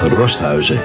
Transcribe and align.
Rosthuizen. 0.00 0.80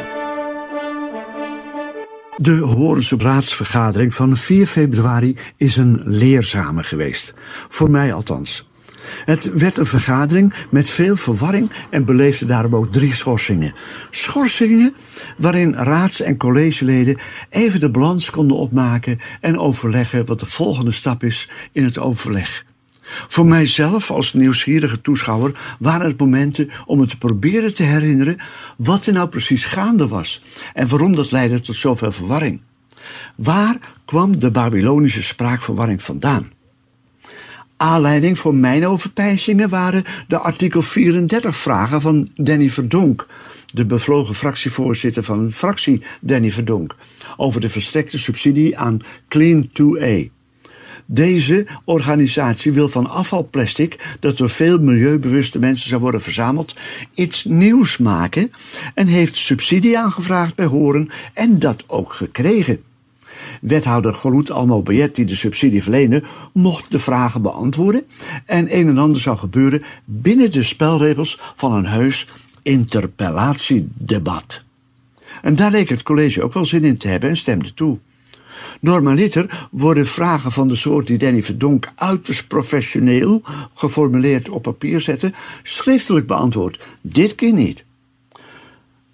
De 2.38 2.58
Horense 2.60 3.16
raadsvergadering 3.18 4.14
van 4.14 4.38
4 4.38 4.68
februari 4.68 5.36
is 5.58 5.78
een 5.78 6.02
leerzame 6.06 6.84
geweest. 6.84 7.34
Voor 7.70 7.90
mij 7.90 8.14
althans. 8.14 8.70
Het 9.26 9.52
werd 9.54 9.78
een 9.78 9.86
vergadering 9.86 10.54
met 10.70 10.90
veel 10.90 11.16
verwarring 11.16 11.72
en 11.90 12.06
beleefde 12.06 12.46
daarom 12.46 12.76
ook 12.76 12.92
drie 12.92 13.14
schorsingen. 13.14 13.74
Schorsingen 14.10 14.96
waarin 15.38 15.74
raads- 15.74 16.22
en 16.22 16.38
collegeleden 16.38 17.18
even 17.50 17.80
de 17.80 17.92
balans 17.92 18.30
konden 18.30 18.58
opmaken 18.58 19.20
en 19.42 19.58
overleggen 19.58 20.26
wat 20.26 20.40
de 20.40 20.46
volgende 20.46 20.92
stap 20.92 21.24
is 21.24 21.50
in 21.72 21.84
het 21.84 22.00
overleg. 22.00 22.66
Voor 23.28 23.46
mijzelf 23.46 24.12
als 24.12 24.34
nieuwsgierige 24.34 25.02
toeschouwer 25.02 25.52
waren 25.80 26.08
het 26.08 26.20
momenten 26.20 26.70
om 26.86 27.00
me 27.00 27.06
te 27.06 27.18
proberen 27.18 27.74
te 27.74 27.84
herinneren 27.84 28.38
wat 28.78 29.06
er 29.06 29.14
nou 29.14 29.30
precies 29.30 29.66
gaande 29.66 30.08
was 30.08 30.44
en 30.74 30.88
waarom 30.88 31.16
dat 31.16 31.32
leidde 31.32 31.62
tot 31.62 31.76
zoveel 31.76 32.12
verwarring. 32.12 32.62
Waar 33.36 33.78
kwam 34.06 34.40
de 34.40 34.52
Babylonische 34.52 35.24
spraakverwarring 35.24 36.04
vandaan? 36.04 36.54
Aanleiding 37.78 38.40
voor 38.40 38.56
mijn 38.56 38.88
overpeinzingen 38.88 39.70
waren 39.70 40.04
de 40.28 40.38
artikel 40.38 40.82
34 40.82 41.58
vragen 41.58 42.02
van 42.02 42.30
Danny 42.36 42.70
Verdonk, 42.70 43.26
de 43.74 43.86
bevlogen 43.86 44.36
fractievoorzitter 44.36 45.24
van 45.24 45.52
fractie 45.52 46.02
Danny 46.22 46.52
Verdonk, 46.52 46.96
over 47.38 47.62
de 47.62 47.70
verstrekte 47.70 48.18
subsidie 48.18 48.78
aan 48.78 49.00
Clean 49.28 49.70
2A. 49.70 50.35
Deze 51.06 51.66
organisatie 51.84 52.72
wil 52.72 52.90
van 52.90 53.10
afvalplastic, 53.10 54.18
dat 54.20 54.38
door 54.38 54.50
veel 54.50 54.78
milieubewuste 54.78 55.60
mensen 55.60 55.90
zou 55.90 56.02
worden 56.02 56.22
verzameld, 56.22 56.74
iets 57.14 57.44
nieuws 57.44 57.98
maken 57.98 58.52
en 58.94 59.08
heeft 59.08 59.38
subsidie 59.38 60.00
aangevraagd 60.00 60.56
bij 60.56 60.66
Horen 60.66 61.10
en 61.34 61.60
dat 61.60 61.84
ook 61.88 62.14
gekregen. 62.14 62.84
Wethouder 63.62 64.14
Goloet 64.14 64.52
Almobayet, 64.52 65.16
die 65.16 65.26
de 65.26 65.36
subsidie 65.36 65.84
verleende, 65.84 66.24
mocht 66.54 66.92
de 66.92 67.00
vragen 67.00 67.42
beantwoorden 67.42 68.04
en 68.46 68.78
een 68.78 68.88
en 68.88 68.98
ander 68.98 69.22
zou 69.22 69.38
gebeuren 69.38 69.84
binnen 70.06 70.52
de 70.52 70.64
spelregels 70.64 71.40
van 71.56 71.74
een 71.74 71.86
heus 71.86 72.30
interpellatiedebat. 72.62 74.64
En 75.42 75.56
daar 75.56 75.72
leek 75.72 75.90
het 75.90 76.04
college 76.04 76.44
ook 76.44 76.54
wel 76.54 76.66
zin 76.66 76.84
in 76.84 76.98
te 76.98 77.08
hebben 77.08 77.30
en 77.30 77.38
stemde 77.38 77.74
toe. 77.74 77.98
Normaliter 78.80 79.68
worden 79.72 80.08
vragen 80.08 80.52
van 80.52 80.68
de 80.68 80.76
soort 80.76 81.08
die 81.08 81.18
Danny 81.18 81.44
Verdonk 81.44 81.92
uiterst 81.96 82.48
professioneel 82.48 83.42
geformuleerd 83.74 84.50
op 84.50 84.62
papier 84.62 85.02
zetten, 85.02 85.36
schriftelijk 85.64 86.28
beantwoord. 86.28 86.84
Dit 87.02 87.36
keer 87.36 87.54
niet. 87.54 87.86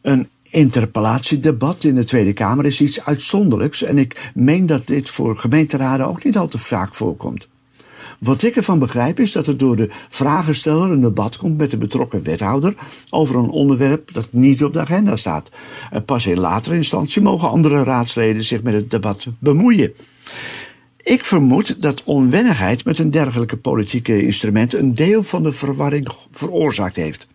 Een 0.01 0.27
interpellatiedebat 0.49 1.83
in 1.83 1.95
de 1.95 2.05
Tweede 2.05 2.33
Kamer 2.33 2.65
is 2.65 2.81
iets 2.81 3.05
uitzonderlijks 3.05 3.83
en 3.83 3.97
ik 3.97 4.31
meen 4.33 4.65
dat 4.65 4.87
dit 4.87 5.09
voor 5.09 5.37
gemeenteraden 5.37 6.07
ook 6.07 6.23
niet 6.23 6.37
al 6.37 6.47
te 6.47 6.57
vaak 6.57 6.95
voorkomt. 6.95 7.47
Wat 8.23 8.43
ik 8.43 8.55
ervan 8.55 8.79
begrijp 8.79 9.19
is 9.19 9.31
dat 9.31 9.47
er 9.47 9.57
door 9.57 9.75
de 9.75 9.89
vragensteller 10.09 10.91
een 10.91 11.01
debat 11.01 11.37
komt 11.37 11.57
met 11.57 11.71
de 11.71 11.77
betrokken 11.77 12.23
wethouder 12.23 12.75
over 13.09 13.35
een 13.35 13.49
onderwerp 13.49 14.13
dat 14.13 14.27
niet 14.31 14.63
op 14.63 14.73
de 14.73 14.79
agenda 14.79 15.15
staat. 15.15 15.51
Pas 16.05 16.25
in 16.25 16.39
latere 16.39 16.75
instantie 16.75 17.21
mogen 17.21 17.49
andere 17.49 17.83
raadsleden 17.83 18.43
zich 18.43 18.61
met 18.61 18.73
het 18.73 18.91
debat 18.91 19.27
bemoeien. 19.39 19.93
Ik 20.97 21.25
vermoed 21.25 21.81
dat 21.81 22.03
onwennigheid 22.03 22.85
met 22.85 22.97
een 22.97 23.11
dergelijke 23.11 23.57
politieke 23.57 24.23
instrument 24.23 24.73
een 24.73 24.95
deel 24.95 25.23
van 25.23 25.43
de 25.43 25.51
verwarring 25.51 26.07
veroorzaakt 26.31 26.95
heeft. 26.95 27.27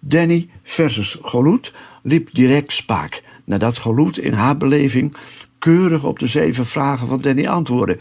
Danny 0.00 0.48
versus 0.62 1.18
Goloet 1.22 1.72
liep 2.02 2.28
direct 2.32 2.72
spaak, 2.72 3.22
nadat 3.44 3.78
Goloet 3.78 4.18
in 4.18 4.32
haar 4.32 4.56
beleving 4.56 5.14
keurig 5.58 6.04
op 6.04 6.18
de 6.18 6.26
zeven 6.26 6.66
vragen 6.66 7.08
van 7.08 7.20
Danny 7.20 7.46
antwoordde. 7.46 7.98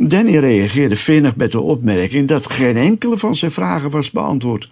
Danny 0.00 0.36
reageerde 0.36 0.96
vinnig 0.96 1.36
met 1.36 1.52
de 1.52 1.60
opmerking 1.60 2.28
dat 2.28 2.50
geen 2.50 2.76
enkele 2.76 3.18
van 3.18 3.36
zijn 3.36 3.50
vragen 3.50 3.90
was 3.90 4.10
beantwoord. 4.10 4.70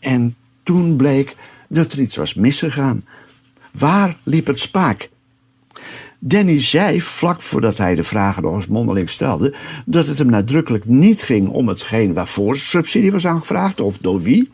En 0.00 0.36
toen 0.62 0.96
bleek 0.96 1.36
dat 1.68 1.92
er 1.92 2.00
iets 2.00 2.16
was 2.16 2.34
misgegaan. 2.34 3.04
Waar 3.78 4.16
liep 4.22 4.46
het 4.46 4.60
spaak? 4.60 5.08
Danny 6.18 6.62
zei, 6.62 7.00
vlak 7.00 7.42
voordat 7.42 7.78
hij 7.78 7.94
de 7.94 8.02
vragen 8.02 8.42
nog 8.42 8.54
eens 8.54 8.66
mondeling 8.66 9.10
stelde, 9.10 9.54
dat 9.84 10.06
het 10.06 10.18
hem 10.18 10.30
nadrukkelijk 10.30 10.84
niet 10.84 11.22
ging 11.22 11.48
om 11.48 11.68
hetgeen 11.68 12.14
waarvoor 12.14 12.56
subsidie 12.56 13.12
was 13.12 13.26
aangevraagd 13.26 13.80
of 13.80 13.98
door 13.98 14.22
wie. 14.22 14.50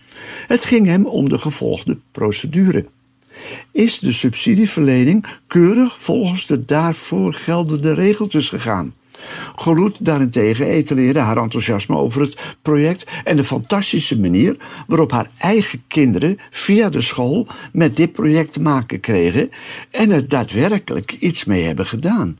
Het 0.46 0.64
ging 0.64 0.86
hem 0.86 1.06
om 1.06 1.28
de 1.28 1.38
gevolgde 1.38 1.98
procedure. 2.10 2.84
Is 3.70 3.98
de 3.98 4.12
subsidieverlening 4.12 5.26
keurig 5.46 5.98
volgens 5.98 6.46
de 6.46 6.64
daarvoor 6.64 7.32
geldende 7.32 7.94
regeltjes 7.94 8.48
gegaan? 8.48 8.94
Goloet 9.56 10.04
daarentegen 10.04 10.66
etaleerde 10.66 11.18
haar 11.18 11.36
enthousiasme 11.36 11.96
over 11.96 12.20
het 12.20 12.36
project 12.62 13.10
en 13.24 13.36
de 13.36 13.44
fantastische 13.44 14.20
manier 14.20 14.56
waarop 14.86 15.10
haar 15.10 15.30
eigen 15.38 15.82
kinderen 15.88 16.38
via 16.50 16.90
de 16.90 17.00
school 17.00 17.46
met 17.72 17.96
dit 17.96 18.12
project 18.12 18.52
te 18.52 18.60
maken 18.60 19.00
kregen 19.00 19.50
en 19.90 20.10
er 20.10 20.28
daadwerkelijk 20.28 21.16
iets 21.18 21.44
mee 21.44 21.64
hebben 21.64 21.86
gedaan. 21.86 22.38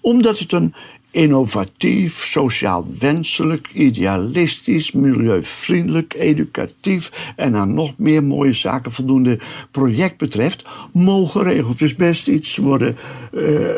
Omdat 0.00 0.38
het 0.38 0.52
een 0.52 0.74
innovatief, 1.14 2.24
sociaal 2.24 2.86
wenselijk, 2.98 3.70
idealistisch, 3.72 4.92
milieuvriendelijk, 4.92 6.14
educatief 6.14 7.32
en 7.36 7.54
aan 7.54 7.74
nog 7.74 7.98
meer 7.98 8.24
mooie 8.24 8.52
zaken 8.52 8.92
voldoende 8.92 9.38
project 9.70 10.16
betreft, 10.16 10.64
mogen 10.92 11.42
regeltjes 11.42 11.96
best 11.96 12.28
iets 12.28 12.56
worden, 12.56 12.96
uh, 13.32 13.68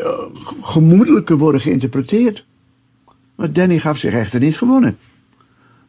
gemoedelijker 0.61 1.37
worden 1.37 1.61
geïnterpreteerd. 1.61 2.45
Maar 3.35 3.53
Danny 3.53 3.79
gaf 3.79 3.97
zich 3.97 4.13
echter 4.13 4.39
niet 4.39 4.57
gewonnen. 4.57 4.97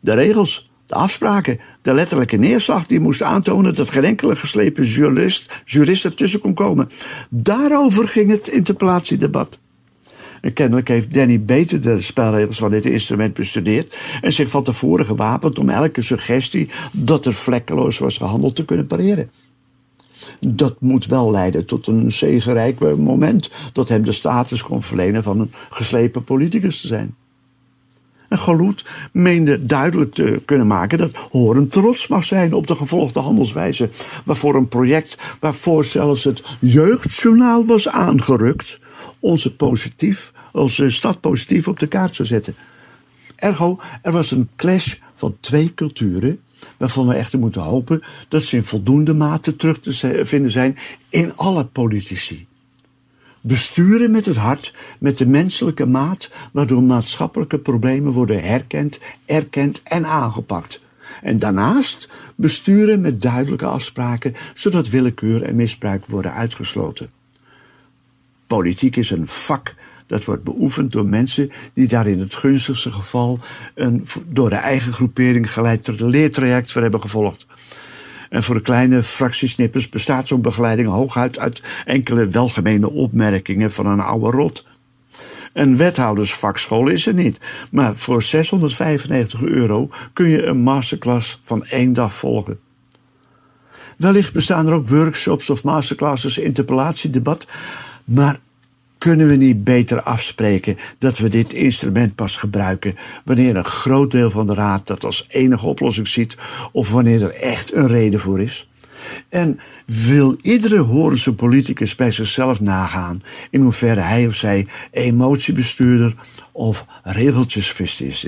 De 0.00 0.14
regels, 0.14 0.70
de 0.87 0.94
afspraken, 0.94 1.60
de 1.82 1.94
letterlijke 1.94 2.37
neerslag 2.37 2.87
die 2.87 3.00
moest 3.00 3.22
aantonen 3.22 3.75
dat 3.75 3.91
geen 3.91 4.04
enkele 4.04 4.37
geslepen 4.37 4.84
jurist, 4.84 5.62
jurist 5.64 6.04
ertussen 6.04 6.41
kon 6.41 6.54
komen. 6.54 6.88
Daarover 7.31 8.08
ging 8.08 8.31
het 8.31 8.48
interpellatiedebat. 8.48 9.58
En 10.41 10.53
kennelijk 10.53 10.88
heeft 10.88 11.15
Danny 11.15 11.43
beter 11.43 11.81
de 11.81 12.00
spelregels 12.00 12.59
van 12.59 12.71
dit 12.71 12.87
instrument 12.87 13.34
bestudeerd 13.34 13.97
en 14.21 14.32
zich 14.32 14.50
van 14.50 14.62
tevoren 14.62 15.06
gewapend 15.06 15.59
om 15.59 15.69
elke 15.69 16.03
suggestie 16.03 16.69
dat 16.93 17.26
er 17.26 17.32
vlekkeloos 17.32 17.99
was 17.99 18.16
gehandeld 18.16 18.56
te 18.56 18.65
kunnen 18.65 18.87
pareren. 18.87 19.31
Dat 20.41 20.81
moet 20.81 21.06
wel 21.06 21.31
leiden 21.31 21.65
tot 21.65 21.87
een 21.87 22.12
zegenrijk 22.12 22.97
moment 22.97 23.50
dat 23.72 23.88
hem 23.88 24.03
de 24.03 24.12
status 24.12 24.62
kon 24.62 24.82
verlenen 24.82 25.22
van 25.22 25.41
een 25.41 25.53
geslepen 25.71 26.25
politicus 26.25 26.81
te 26.81 26.87
zijn. 26.87 27.15
Meende 29.12 29.66
duidelijk 29.66 30.12
te 30.12 30.43
kunnen 30.44 30.66
maken 30.66 30.99
dat 30.99 31.16
Horen 31.31 31.69
trots 31.69 32.09
mag 32.09 32.25
zijn 32.25 32.53
op 32.53 32.66
de 32.66 32.75
gevolgde 32.75 33.21
handelswijze, 33.21 33.88
waarvoor 34.25 34.54
een 34.54 34.69
project 34.69 35.19
waarvoor 35.41 35.84
zelfs 35.84 36.25
het 36.25 36.43
jeugdjournaal 36.60 37.65
was 37.65 37.88
aangerukt, 37.88 38.78
onze, 39.19 39.54
positief, 39.56 40.32
onze 40.53 40.91
stad 40.91 41.21
positief 41.21 41.69
op 41.69 41.78
de 41.78 41.87
kaart 41.87 42.16
zou 42.16 42.28
zetten. 42.28 42.54
Ergo, 43.37 43.78
er 44.03 44.12
was 44.12 44.31
een 44.31 44.49
clash 44.56 44.94
van 45.15 45.37
twee 45.41 45.75
culturen, 45.75 46.41
waarvan 46.76 47.06
we 47.06 47.15
echter 47.15 47.38
moeten 47.38 47.62
hopen 47.62 48.03
dat 48.28 48.43
ze 48.43 48.56
in 48.56 48.65
voldoende 48.65 49.15
mate 49.15 49.56
terug 49.56 49.81
te 49.81 50.22
vinden 50.25 50.50
zijn 50.50 50.78
in 51.09 51.37
alle 51.37 51.64
politici. 51.64 52.48
Besturen 53.49 54.11
met 54.11 54.25
het 54.25 54.37
hart, 54.37 54.75
met 54.99 55.19
de 55.19 55.27
menselijke 55.27 55.87
maat, 55.87 56.31
waardoor 56.53 56.83
maatschappelijke 56.83 57.59
problemen 57.59 58.12
worden 58.12 58.43
herkend, 58.43 59.00
erkend 59.27 59.83
en 59.83 60.06
aangepakt. 60.06 60.81
En 61.23 61.39
daarnaast 61.39 62.09
besturen 62.35 63.00
met 63.00 63.23
duidelijke 63.23 63.67
afspraken, 63.67 64.35
zodat 64.55 64.89
willekeur 64.89 65.43
en 65.43 65.56
misbruik 65.56 66.06
worden 66.06 66.33
uitgesloten. 66.33 67.11
Politiek 68.47 68.97
is 68.97 69.11
een 69.11 69.27
vak 69.27 69.75
dat 70.06 70.25
wordt 70.25 70.45
beoefend 70.45 70.93
door 70.93 71.06
mensen 71.06 71.50
die 71.73 71.89
daar 71.89 72.06
in 72.06 72.19
het 72.19 72.35
gunstigste 72.35 72.93
geval 72.93 73.39
een 73.75 74.06
door 74.27 74.49
de 74.49 74.55
eigen 74.55 74.93
groepering 74.93 75.53
geleid 75.53 76.00
leertraject 76.00 76.73
voor 76.73 76.83
hebben 76.83 77.00
gevolgd. 77.00 77.47
En 78.28 78.42
voor 78.42 78.54
de 78.54 78.60
kleine 78.60 79.02
fractiesnippers 79.02 79.88
bestaat 79.88 80.28
zo'n 80.28 80.42
begeleiding 80.42 80.88
hooguit 80.88 81.38
uit 81.38 81.62
enkele 81.84 82.26
welgemene 82.26 82.90
opmerkingen 82.90 83.70
van 83.70 83.86
een 83.86 84.00
oude 84.00 84.36
rot. 84.36 84.66
Een 85.52 85.76
wethoudersvakschool 85.76 86.88
is 86.88 87.06
er 87.06 87.14
niet, 87.14 87.40
maar 87.70 87.96
voor 87.96 88.22
695 88.22 89.42
euro 89.42 89.90
kun 90.12 90.28
je 90.28 90.44
een 90.44 90.58
masterclass 90.58 91.40
van 91.42 91.66
één 91.66 91.92
dag 91.92 92.14
volgen. 92.14 92.58
Wellicht 93.96 94.32
bestaan 94.32 94.66
er 94.66 94.72
ook 94.72 94.88
workshops 94.88 95.50
of 95.50 95.64
masterclasses 95.64 96.38
interpellatiedebat, 96.38 97.46
maar 98.04 98.38
kunnen 98.99 99.29
we 99.29 99.37
niet 99.37 99.65
beter 99.65 100.03
afspreken 100.03 100.79
dat 100.99 101.19
we 101.19 101.29
dit 101.29 101.53
instrument 101.53 102.15
pas 102.15 102.37
gebruiken 102.37 102.95
wanneer 103.25 103.56
een 103.56 103.65
groot 103.65 104.11
deel 104.11 104.31
van 104.31 104.47
de 104.47 104.55
raad 104.55 104.87
dat 104.87 105.05
als 105.05 105.27
enige 105.29 105.67
oplossing 105.67 106.09
ziet 106.09 106.37
of 106.73 106.91
wanneer 106.91 107.23
er 107.23 107.35
echt 107.35 107.75
een 107.75 107.87
reden 107.87 108.21
voor 108.21 108.41
is? 108.41 108.69
En 109.29 109.61
wil 109.87 110.37
iedere 110.43 110.79
Horense 110.79 111.35
politicus 111.35 111.95
bij 111.95 112.11
zichzelf 112.11 112.61
nagaan 112.61 113.23
in 113.50 113.61
hoeverre 113.61 114.00
hij 114.00 114.27
of 114.27 114.35
zij 114.35 114.67
emotiebestuurder 114.91 116.15
of 116.53 116.87
regeltjesfist 117.03 118.00
is. 118.00 118.25